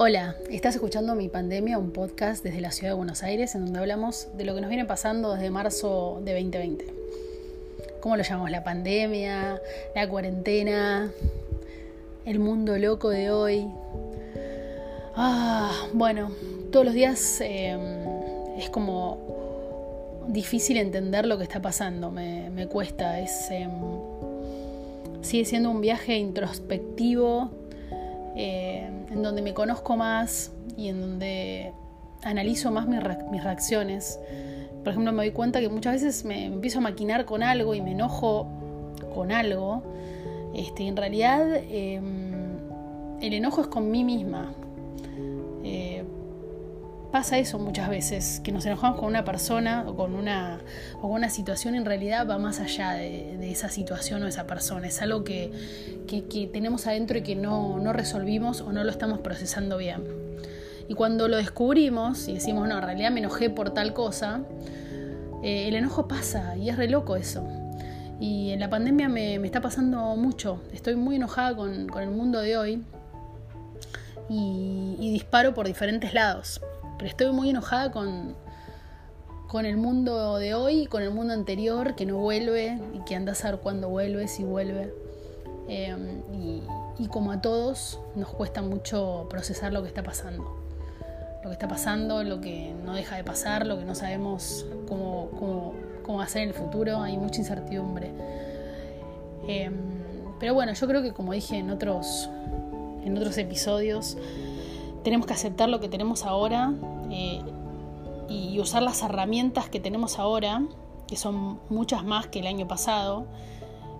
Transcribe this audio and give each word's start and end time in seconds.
Hola, 0.00 0.36
estás 0.48 0.76
escuchando 0.76 1.16
Mi 1.16 1.28
Pandemia, 1.28 1.76
un 1.76 1.90
podcast 1.90 2.44
desde 2.44 2.60
la 2.60 2.70
ciudad 2.70 2.92
de 2.92 2.96
Buenos 2.96 3.24
Aires 3.24 3.56
en 3.56 3.64
donde 3.64 3.80
hablamos 3.80 4.28
de 4.36 4.44
lo 4.44 4.54
que 4.54 4.60
nos 4.60 4.68
viene 4.68 4.84
pasando 4.84 5.34
desde 5.34 5.50
marzo 5.50 6.22
de 6.24 6.34
2020. 6.34 6.86
¿Cómo 8.00 8.16
lo 8.16 8.22
llamamos? 8.22 8.52
La 8.52 8.62
pandemia, 8.62 9.60
la 9.96 10.08
cuarentena, 10.08 11.10
el 12.24 12.38
mundo 12.38 12.78
loco 12.78 13.10
de 13.10 13.32
hoy. 13.32 13.66
Ah, 15.16 15.88
bueno, 15.92 16.30
todos 16.70 16.86
los 16.86 16.94
días 16.94 17.40
em, 17.40 17.80
es 18.56 18.70
como 18.70 20.28
difícil 20.28 20.76
entender 20.76 21.26
lo 21.26 21.38
que 21.38 21.42
está 21.42 21.60
pasando, 21.60 22.12
me, 22.12 22.68
cuesta. 22.68 23.18
Es, 23.18 23.50
em, 23.50 23.72
sigue 25.22 25.44
siendo 25.44 25.72
un 25.72 25.80
viaje 25.80 26.16
introspectivo 26.18 27.50
eh, 28.40 28.88
en 29.10 29.20
donde 29.20 29.42
me 29.42 29.52
conozco 29.52 29.96
más 29.96 30.52
y 30.76 30.86
en 30.86 31.00
donde 31.00 31.72
analizo 32.22 32.70
más 32.70 32.86
mis, 32.86 33.02
reacciones. 33.42 34.20
Por 34.84 34.92
ejemplo, 34.92 35.10
me 35.10 35.24
doy 35.24 35.32
cuenta 35.32 35.58
que 35.58 35.68
muchas 35.68 35.94
veces 35.94 36.24
me, 36.24 36.44
empiezo 36.46 36.78
a 36.78 36.82
maquinar 36.82 37.24
con 37.24 37.42
algo 37.42 37.74
y 37.74 37.80
me 37.80 37.90
enojo 37.90 38.46
con 39.12 39.32
algo. 39.32 39.82
Este, 40.54 40.86
en 40.86 40.96
realidad, 40.96 41.48
em, 41.68 42.58
el 43.20 43.32
enojo 43.32 43.62
es 43.62 43.66
con 43.66 43.90
mí 43.90 44.04
misma. 44.04 44.52
Pasa 47.10 47.38
eso 47.38 47.58
muchas 47.58 47.88
veces, 47.88 48.40
que 48.44 48.52
nos 48.52 48.66
enojamos 48.66 49.00
con 49.00 49.08
una 49.08 49.24
persona 49.24 49.84
o 49.86 49.96
con 49.96 50.14
una, 50.14 50.60
o 51.00 51.06
una 51.08 51.30
situación, 51.30 51.74
en 51.74 51.86
realidad 51.86 52.28
va 52.28 52.36
más 52.36 52.60
allá 52.60 52.92
de, 52.92 53.50
esa 53.50 53.70
situación 53.70 54.22
o 54.24 54.26
esa 54.26 54.46
persona, 54.46 54.88
es 54.88 55.00
algo 55.00 55.24
que, 55.24 55.50
tenemos 56.52 56.86
adentro 56.86 57.16
y 57.16 57.22
que 57.22 57.34
no, 57.34 57.80
resolvimos 57.94 58.60
o 58.60 58.72
no 58.72 58.84
lo 58.84 58.90
estamos 58.90 59.20
procesando 59.20 59.78
bien. 59.78 60.04
Y 60.86 60.94
cuando 60.94 61.28
lo 61.28 61.38
descubrimos 61.38 62.28
y 62.28 62.34
decimos, 62.34 62.68
no, 62.68 62.76
en 62.76 62.82
realidad 62.82 63.10
me 63.10 63.20
enojé 63.20 63.48
por 63.48 63.70
tal 63.72 63.94
cosa, 63.94 64.42
eh, 65.42 65.68
el 65.68 65.76
enojo 65.76 66.08
pasa 66.08 66.58
y 66.58 66.68
es 66.68 66.76
re 66.76 66.88
loco 66.90 67.16
eso. 67.16 67.42
Y 68.20 68.50
en 68.50 68.60
la 68.60 68.68
pandemia 68.68 69.08
me, 69.08 69.36
está 69.36 69.62
pasando 69.62 70.14
mucho, 70.14 70.60
estoy 70.74 70.96
muy 70.96 71.16
enojada 71.16 71.56
con, 71.56 71.88
el 72.02 72.10
mundo 72.10 72.42
de 72.42 72.58
hoy 72.58 72.82
y 74.28 75.10
disparo 75.10 75.54
por 75.54 75.66
diferentes 75.66 76.12
lados 76.12 76.60
pero 76.98 77.08
estoy 77.08 77.32
muy 77.32 77.50
enojada 77.50 77.92
con, 77.92 78.34
con 79.46 79.64
el 79.64 79.76
mundo 79.76 80.36
de 80.36 80.54
hoy, 80.54 80.86
con 80.86 81.02
el 81.02 81.10
mundo 81.10 81.32
anterior 81.32 81.94
que 81.94 82.04
no 82.04 82.18
vuelve 82.18 82.78
y 82.92 82.98
que 83.04 83.14
anda 83.14 83.32
a 83.32 83.34
saber 83.34 83.60
cuándo 83.60 83.88
vuelve, 83.88 84.28
si 84.28 84.44
vuelve. 84.44 84.92
Em, 85.68 86.22
y, 86.32 86.62
como 87.08 87.30
a 87.30 87.40
todos 87.40 88.00
nos 88.16 88.28
cuesta 88.30 88.60
mucho 88.60 89.26
procesar 89.30 89.72
lo 89.72 89.82
que 89.82 89.88
está 89.88 90.02
pasando. 90.02 90.56
Lo 91.42 91.50
que 91.50 91.52
está 91.52 91.68
pasando, 91.68 92.24
lo 92.24 92.40
que 92.40 92.74
no 92.84 92.94
deja 92.94 93.16
de 93.16 93.24
pasar, 93.24 93.66
lo 93.66 93.78
que 93.78 93.84
no 93.84 93.94
sabemos 93.94 94.66
cómo, 94.88 95.30
cómo, 95.38 95.74
cómo 96.02 96.20
hacer 96.20 96.42
en 96.42 96.48
el 96.48 96.54
futuro, 96.54 97.00
hay 97.00 97.16
mucha 97.16 97.38
incertidumbre. 97.38 98.10
Em, 99.46 99.74
pero 100.40 100.54
bueno, 100.54 100.72
yo 100.72 100.86
creo 100.86 101.02
que 101.02 101.12
como 101.12 101.32
dije 101.32 101.56
en 101.56 101.70
otros, 101.70 102.28
en 103.04 103.16
otros 103.16 103.38
episodios, 103.38 104.16
tenemos 105.08 105.26
que 105.26 105.32
aceptar 105.32 105.70
lo 105.70 105.80
que 105.80 105.88
tenemos 105.88 106.26
ahora 106.26 106.74
eh, 107.10 107.40
y 108.28 108.60
usar 108.60 108.82
las 108.82 109.00
herramientas 109.00 109.70
que 109.70 109.80
tenemos 109.80 110.18
ahora, 110.18 110.62
que 111.06 111.16
son 111.16 111.58
muchas 111.70 112.04
más 112.04 112.26
que 112.26 112.40
el 112.40 112.46
año 112.46 112.68
pasado, 112.68 113.24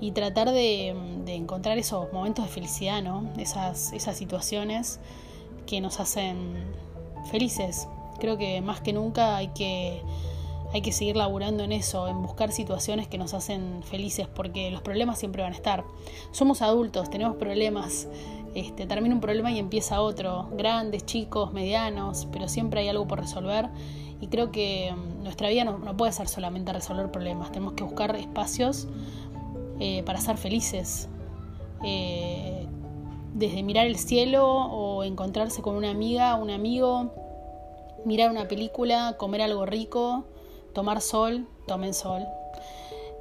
y 0.00 0.12
tratar 0.12 0.52
de, 0.52 0.94
encontrar 1.26 1.76
esos 1.76 2.12
momentos 2.12 2.44
de 2.44 2.52
felicidad, 2.52 3.02
¿no? 3.02 3.28
esas, 3.36 3.92
esas 3.92 4.16
situaciones 4.16 5.00
que 5.66 5.80
nos 5.80 5.98
hacen 5.98 6.54
felices. 7.32 7.88
Creo 8.20 8.38
que 8.38 8.60
más 8.60 8.80
que 8.80 8.92
nunca 8.92 9.36
hay 9.36 9.48
que, 9.48 10.02
hay 10.72 10.82
que 10.82 10.92
seguir 10.92 11.16
laburando 11.16 11.64
en 11.64 11.72
eso, 11.72 12.06
en 12.06 12.22
buscar 12.22 12.52
situaciones 12.52 13.08
que 13.08 13.18
nos 13.18 13.34
hacen 13.34 13.82
felices, 13.82 14.28
porque 14.32 14.70
los 14.70 14.82
problemas 14.82 15.18
siempre 15.18 15.42
van 15.42 15.52
a 15.52 15.56
estar. 15.56 15.82
Somos 16.30 16.62
adultos, 16.62 17.10
tenemos 17.10 17.34
problemas 17.38 18.06
este, 18.54 18.86
termina 18.86 19.14
un 19.14 19.20
problema 19.20 19.50
y 19.50 19.58
empieza 19.58 20.00
otro, 20.00 20.48
grandes, 20.56 21.06
chicos, 21.06 21.52
medianos, 21.52 22.28
pero 22.32 22.48
siempre 22.48 22.80
hay 22.80 22.88
algo 22.88 23.06
por 23.06 23.20
resolver. 23.20 23.68
Y 24.20 24.28
creo 24.28 24.52
que 24.52 24.92
mm, 24.94 25.22
nuestra 25.24 25.48
vida 25.48 25.64
no, 25.64 25.96
puede 25.96 26.12
ser 26.12 26.28
solamente 26.28 26.72
resolver 26.72 27.10
problemas, 27.10 27.50
tenemos 27.50 27.74
que 27.74 27.84
buscar 27.84 28.14
espacios 28.16 28.88
eh, 29.80 30.02
para 30.04 30.20
ser 30.20 30.36
felices, 30.36 31.08
eh, 31.84 32.66
desde 33.34 33.62
mirar 33.62 33.86
el 33.86 33.96
cielo 33.96 34.46
o 34.46 35.02
encontrarse 35.04 35.62
con 35.62 35.74
una 35.74 35.90
amiga, 35.90 36.36
un 36.36 36.50
amigo, 36.50 37.10
mirar 38.04 38.30
una 38.30 38.46
película, 38.46 39.16
comer 39.18 39.42
algo 39.42 39.66
rico, 39.66 40.24
tomar 40.74 41.00
sol, 41.00 41.46
tomen 41.66 41.94
sol. 41.94 42.22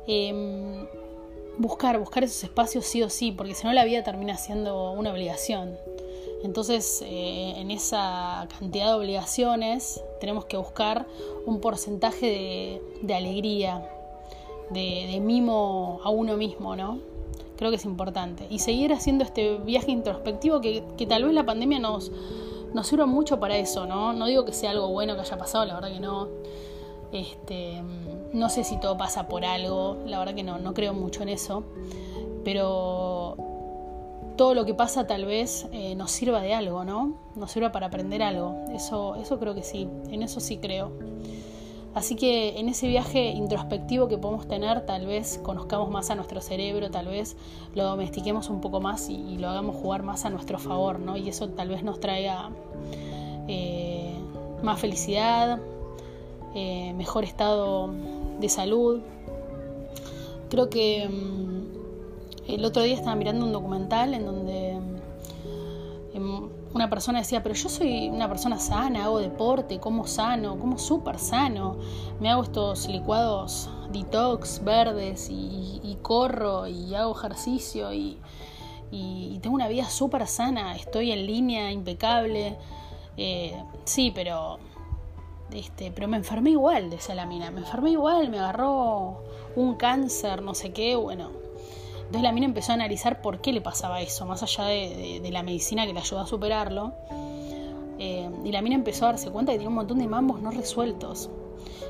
Em, 0.07 0.85
buscar, 1.61 1.99
buscar 1.99 2.23
esos 2.23 2.43
espacios 2.43 2.85
sí 2.85 3.03
o 3.03 3.09
sí, 3.09 3.31
porque 3.31 3.53
si 3.53 3.65
no 3.65 3.73
la 3.73 3.85
vida 3.85 4.03
termina 4.03 4.37
siendo 4.37 4.91
una 4.91 5.11
obligación. 5.11 5.77
Entonces, 6.43 7.03
eh, 7.05 7.53
en 7.57 7.69
esa 7.69 8.47
cantidad 8.59 8.87
de 8.87 8.93
obligaciones 8.93 10.03
tenemos 10.19 10.45
que 10.45 10.57
buscar 10.57 11.05
un 11.45 11.61
porcentaje 11.61 12.81
de, 13.03 13.13
alegría, 13.13 13.87
de, 14.71 15.19
mimo 15.21 16.01
a 16.03 16.09
uno 16.09 16.37
mismo, 16.37 16.75
¿no? 16.75 16.99
Creo 17.57 17.69
que 17.69 17.75
es 17.75 17.85
importante. 17.85 18.47
Y 18.49 18.57
seguir 18.57 18.91
haciendo 18.91 19.23
este 19.23 19.57
viaje 19.57 19.91
introspectivo 19.91 20.61
que, 20.61 20.83
que 20.97 21.05
tal 21.05 21.25
vez 21.25 21.33
la 21.33 21.45
pandemia 21.45 21.77
nos, 21.77 22.11
nos 22.73 22.87
sirva 22.87 23.05
mucho 23.05 23.39
para 23.39 23.57
eso, 23.57 23.85
¿no? 23.85 24.13
No 24.13 24.25
digo 24.25 24.43
que 24.43 24.53
sea 24.53 24.71
algo 24.71 24.89
bueno 24.89 25.13
que 25.13 25.21
haya 25.21 25.37
pasado, 25.37 25.65
la 25.65 25.75
verdad 25.75 25.91
que 25.91 25.99
no. 25.99 26.27
Este, 27.11 27.81
no 28.33 28.49
sé 28.49 28.63
si 28.63 28.79
todo 28.79 28.97
pasa 28.97 29.27
por 29.27 29.43
algo, 29.43 29.97
la 30.05 30.19
verdad 30.19 30.33
que 30.33 30.43
no, 30.43 30.59
no 30.59 30.73
creo 30.73 30.93
mucho 30.93 31.23
en 31.23 31.29
eso, 31.29 31.63
pero 32.43 33.35
todo 34.37 34.53
lo 34.53 34.65
que 34.65 34.73
pasa 34.73 35.07
tal 35.07 35.25
vez 35.25 35.67
eh, 35.71 35.95
nos 35.95 36.11
sirva 36.11 36.41
de 36.41 36.53
algo, 36.53 36.85
¿no? 36.85 37.15
Nos 37.35 37.51
sirva 37.51 37.71
para 37.71 37.87
aprender 37.87 38.23
algo, 38.23 38.55
eso, 38.73 39.15
eso 39.15 39.39
creo 39.39 39.53
que 39.53 39.63
sí, 39.63 39.87
en 40.09 40.23
eso 40.23 40.39
sí 40.39 40.57
creo. 40.57 40.91
Así 41.93 42.15
que 42.15 42.57
en 42.57 42.69
ese 42.69 42.87
viaje 42.87 43.31
introspectivo 43.31 44.07
que 44.07 44.17
podemos 44.17 44.47
tener, 44.47 44.85
tal 44.85 45.05
vez 45.05 45.39
conozcamos 45.43 45.89
más 45.89 46.09
a 46.09 46.15
nuestro 46.15 46.39
cerebro, 46.39 46.89
tal 46.89 47.07
vez 47.07 47.35
lo 47.75 47.83
domestiquemos 47.83 48.49
un 48.49 48.61
poco 48.61 48.79
más 48.79 49.09
y, 49.09 49.37
lo 49.37 49.49
hagamos 49.49 49.75
jugar 49.75 50.01
más 50.03 50.23
a 50.23 50.29
nuestro 50.29 50.57
favor, 50.57 50.99
¿no? 50.99 51.17
Y 51.17 51.27
eso 51.27 51.49
tal 51.49 51.67
vez 51.67 51.83
nos 51.83 51.99
traiga 51.99 52.49
eh, 53.49 54.15
más 54.63 54.79
felicidad, 54.79 55.59
eh, 56.55 56.93
mejor 56.93 57.23
estado 57.23 57.89
de 58.39 58.49
salud. 58.49 59.01
Creo 60.49 60.69
que 60.69 61.07
mm, 61.07 62.51
el 62.51 62.65
otro 62.65 62.83
día 62.83 62.95
estaba 62.95 63.15
mirando 63.15 63.45
un 63.45 63.53
documental 63.53 64.13
en 64.13 64.25
donde 64.25 64.71
em, 66.13 66.49
una 66.73 66.89
persona 66.89 67.19
decía, 67.19 67.43
pero 67.43 67.55
yo 67.55 67.69
soy 67.69 68.09
una 68.09 68.27
persona 68.27 68.59
sana, 68.59 69.05
hago 69.05 69.19
deporte, 69.19 69.79
como 69.79 70.07
sano, 70.07 70.57
como 70.59 70.77
súper 70.77 71.19
sano, 71.19 71.77
me 72.19 72.29
hago 72.29 72.43
estos 72.43 72.87
licuados 72.87 73.69
detox 73.91 74.63
verdes 74.63 75.29
y, 75.29 75.97
corro 76.01 76.67
y 76.67 76.95
hago 76.95 77.15
ejercicio 77.15 77.93
y, 77.93 78.17
tengo 79.41 79.55
una 79.55 79.67
vida 79.67 79.89
súper 79.89 80.27
sana, 80.27 80.75
estoy 80.75 81.11
en 81.11 81.25
línea, 81.25 81.71
impecable. 81.71 82.57
Eh, 83.17 83.55
sí, 83.85 84.11
pero 84.13 84.59
este, 85.53 85.91
pero 85.91 86.07
me 86.07 86.17
enfermé 86.17 86.51
igual, 86.51 86.89
decía 86.89 87.15
la 87.15 87.25
mina, 87.25 87.51
me 87.51 87.59
enfermé 87.59 87.91
igual, 87.91 88.29
me 88.29 88.39
agarró 88.39 89.23
un 89.55 89.75
cáncer, 89.75 90.41
no 90.41 90.53
sé 90.53 90.71
qué, 90.71 90.95
bueno. 90.95 91.29
Entonces 91.97 92.23
la 92.23 92.31
mina 92.31 92.45
empezó 92.45 92.71
a 92.71 92.75
analizar 92.75 93.21
por 93.21 93.39
qué 93.39 93.53
le 93.53 93.61
pasaba 93.61 94.01
eso, 94.01 94.25
más 94.25 94.43
allá 94.43 94.65
de, 94.65 95.29
la 95.31 95.43
medicina 95.43 95.85
que 95.85 95.93
le 95.93 95.99
ayudó 95.99 96.21
a 96.21 96.27
superarlo. 96.27 96.93
Eh, 97.99 98.29
y 98.43 98.51
la 98.51 98.61
mina 98.61 98.75
empezó 98.75 99.05
a 99.05 99.09
darse 99.09 99.29
cuenta 99.31 99.51
que 99.51 99.59
tenía 99.59 99.69
un 99.69 99.75
montón 99.75 99.99
de 99.99 100.07
mambos 100.07 100.41
no 100.41 100.51
resueltos. 100.51 101.29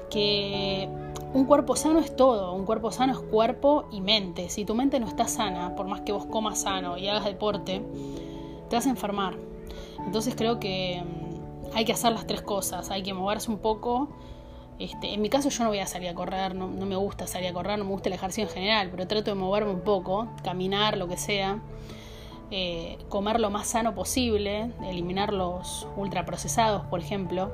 Que 0.10 0.88
un 1.34 1.46
cuerpo 1.46 1.76
sano 1.76 2.00
es 2.00 2.16
todo, 2.16 2.54
un 2.54 2.66
cuerpo 2.66 2.92
sano 2.92 3.14
es 3.14 3.20
cuerpo 3.20 3.86
y 3.92 4.02
mente. 4.02 4.50
Si 4.50 4.66
tu 4.66 4.76
mente 4.76 5.00
no 5.00 5.08
está 5.08 5.28
sana, 5.28 5.76
por 5.76 5.88
más 5.88 6.02
que 6.02 6.12
vos 6.12 6.26
comas 6.26 6.62
sano 6.62 6.98
y 6.98 7.08
hagas 7.08 7.26
deporte, 7.26 7.82
te 8.70 8.76
vas 8.76 8.86
a 8.86 8.90
enfermar. 8.90 9.36
Entonces 10.06 10.36
creo 10.36 10.60
que 10.60 11.02
hay 11.74 11.86
que 11.86 11.94
hacer 11.94 12.12
las 12.12 12.28
tres 12.28 12.42
cosas, 12.42 12.92
hay 12.92 13.04
que 13.04 13.14
moverse 13.14 13.52
un 13.52 13.60
poco. 13.60 14.10
Este, 14.80 15.14
en 15.14 15.22
mi 15.22 15.30
caso 15.30 15.50
yo 15.50 15.64
no 15.64 15.70
voy 15.70 15.80
a 15.80 15.86
salir 15.86 16.10
a 16.10 16.16
correr, 16.16 16.56
no, 16.56 16.68
me 16.68 16.96
gusta 16.96 17.28
salir 17.28 17.50
a 17.50 17.54
correr, 17.54 17.78
no 17.78 17.86
me 17.86 17.92
gusta 17.92 18.10
el 18.10 18.14
ejercicio 18.14 18.44
en 18.46 18.50
general, 18.50 18.90
pero 18.90 19.08
trato 19.08 19.32
de 19.32 19.36
moverme 19.36 19.72
un 19.72 19.82
poco, 19.82 20.28
caminar, 20.44 20.98
lo 20.98 21.08
que 21.08 21.18
sea, 21.18 21.62
eh, 22.50 22.98
comer 23.10 23.40
lo 23.40 23.52
más 23.52 23.68
sano 23.68 23.94
posible, 23.94 24.72
eliminar 24.84 25.34
los 25.34 25.88
ultraprocesados, 25.98 26.84
por 26.88 27.00
ejemplo, 27.00 27.52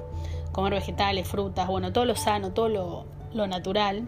comer 0.53 0.73
vegetales, 0.73 1.27
frutas, 1.27 1.67
bueno, 1.67 1.91
todo 1.91 2.05
lo 2.05 2.15
sano, 2.15 2.53
todo 2.53 2.69
lo, 2.69 3.47
natural, 3.47 4.07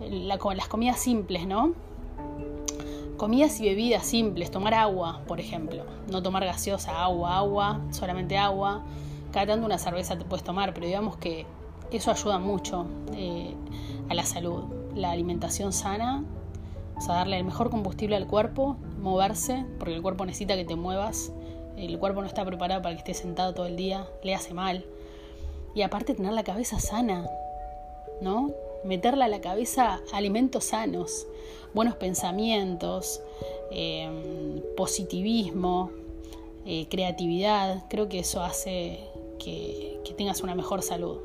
las 0.00 0.68
comidas 0.68 0.98
simples, 0.98 1.46
¿no? 1.46 1.72
comidas 3.16 3.60
y 3.60 3.64
bebidas 3.64 4.04
simples, 4.04 4.50
tomar 4.50 4.74
agua, 4.74 5.22
por 5.26 5.40
ejemplo. 5.40 5.84
No 6.10 6.22
tomar 6.22 6.44
gaseosa, 6.44 7.02
agua, 7.02 7.36
agua, 7.36 7.80
solamente 7.90 8.36
agua. 8.36 8.82
Cada 9.34 9.46
tanto 9.46 9.66
una 9.66 9.78
cerveza 9.78 10.16
te 10.16 10.24
puedes 10.24 10.44
tomar, 10.44 10.72
pero 10.72 10.86
digamos 10.86 11.16
que 11.16 11.44
eso 11.90 12.12
ayuda 12.12 12.38
mucho 12.38 12.86
eh, 13.14 13.52
a 14.08 14.14
la 14.14 14.24
salud. 14.24 14.62
La 14.94 15.10
alimentación 15.10 15.72
sana, 15.72 16.22
o 16.96 17.00
sea, 17.00 17.16
darle 17.16 17.38
el 17.38 17.44
mejor 17.44 17.68
combustible 17.68 18.14
al 18.14 18.28
cuerpo, 18.28 18.76
moverse, 19.00 19.66
porque 19.80 19.96
el 19.96 20.02
cuerpo 20.02 20.24
necesita 20.24 20.54
que 20.54 20.64
te 20.64 20.76
muevas. 20.76 21.32
El 21.76 21.98
cuerpo 21.98 22.20
no 22.20 22.28
está 22.28 22.44
preparado 22.44 22.80
para 22.80 22.94
que 22.94 23.00
estés 23.00 23.18
sentado 23.18 23.52
todo 23.54 23.66
el 23.66 23.74
día, 23.74 24.06
le 24.22 24.36
hace 24.36 24.54
mal. 24.54 24.84
Y 25.74 25.82
aparte 25.82 26.14
tener 26.14 26.32
la 26.32 26.44
cabeza 26.44 26.78
sana, 26.78 27.28
¿no? 28.20 28.52
Meterle 28.84 29.24
a 29.24 29.28
la 29.28 29.40
cabeza 29.40 30.00
alimentos 30.12 30.66
sanos, 30.66 31.26
buenos 31.74 31.96
pensamientos, 31.96 33.20
eh, 33.72 34.62
positivismo, 34.76 35.90
eh, 36.66 36.86
creatividad. 36.88 37.82
Creo 37.88 38.08
que 38.08 38.20
eso 38.20 38.40
hace 38.40 39.12
que 39.38 40.14
tengas 40.16 40.42
una 40.42 40.54
mejor 40.54 40.82
salud. 40.82 41.18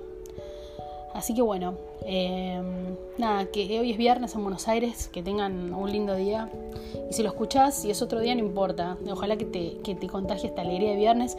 Así 1.13 1.33
que 1.33 1.41
bueno, 1.41 1.73
em, 2.05 2.95
nada, 3.17 3.45
que 3.45 3.79
hoy 3.79 3.91
es 3.91 3.97
viernes 3.97 4.35
en 4.35 4.43
Buenos 4.43 4.67
Aires, 4.67 5.07
que 5.07 5.23
tengan 5.23 5.73
un 5.73 5.91
lindo 5.91 6.15
día. 6.15 6.49
Y 7.09 7.13
si 7.13 7.23
lo 7.23 7.29
escuchás, 7.29 7.81
si 7.81 7.89
es 7.89 8.01
otro 8.01 8.19
día, 8.19 8.35
no 8.35 8.41
importa. 8.41 8.95
Ojalá 9.11 9.35
que 9.35 9.45
te, 9.45 9.77
que 9.77 9.95
te 9.95 10.07
contagie 10.07 10.47
esta 10.47 10.61
alegría 10.61 10.91
de 10.91 10.97
viernes. 10.97 11.35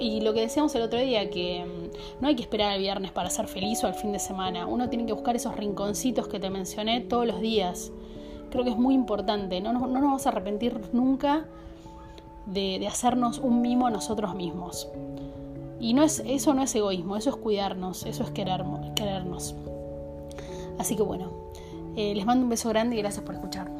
Y 0.00 0.20
lo 0.20 0.34
que 0.34 0.40
decíamos 0.40 0.74
el 0.74 0.82
otro 0.82 0.98
día, 0.98 1.30
que 1.30 1.60
em, 1.60 1.90
no 2.20 2.28
hay 2.28 2.34
que 2.34 2.42
esperar 2.42 2.72
al 2.72 2.80
viernes 2.80 3.12
para 3.12 3.30
ser 3.30 3.46
feliz 3.46 3.84
o 3.84 3.86
al 3.86 3.94
fin 3.94 4.10
de 4.12 4.18
semana. 4.18 4.66
Uno 4.66 4.88
tiene 4.88 5.06
que 5.06 5.12
buscar 5.12 5.36
esos 5.36 5.54
rinconcitos 5.56 6.26
que 6.26 6.40
te 6.40 6.50
mencioné 6.50 7.00
todos 7.00 7.26
los 7.26 7.40
días. 7.40 7.92
Creo 8.50 8.64
que 8.64 8.70
es 8.70 8.76
muy 8.76 8.94
importante. 8.94 9.60
No, 9.60 9.72
no, 9.72 9.86
nos 9.86 10.02
vamos 10.02 10.26
a 10.26 10.30
arrepentir 10.30 10.80
nunca 10.92 11.46
de 12.46 12.86
hacernos 12.86 13.38
un 13.38 13.62
mimo 13.62 13.86
a 13.86 13.90
nosotros 13.90 14.34
mismos. 14.34 14.88
Y 15.80 15.94
no 15.94 16.02
es, 16.02 16.22
eso 16.26 16.54
no 16.54 16.62
es 16.62 16.74
egoísmo, 16.74 17.16
eso 17.16 17.30
es 17.30 17.36
cuidarnos, 17.36 18.06
eso 18.06 18.22
es 18.22 18.30
querernos. 18.30 19.54
Así 20.78 20.96
que 20.96 21.02
bueno, 21.02 21.32
eh, 21.96 22.14
les 22.14 22.26
mando 22.26 22.44
un 22.44 22.50
beso 22.50 22.68
grande 22.68 22.96
y 22.96 22.98
gracias 22.98 23.24
por 23.24 23.34
escuchar. 23.34 23.70